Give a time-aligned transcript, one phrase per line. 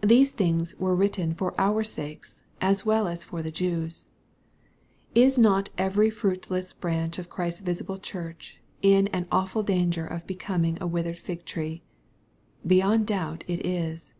[0.00, 4.06] These things were written for our sakes, as well as for the Jews.
[5.26, 10.78] (Is not every fruitless branch of Christ's visible church in an awful danger of becoming
[10.80, 11.82] a withered fig tree?
[12.64, 14.14] Be yond doubt it is.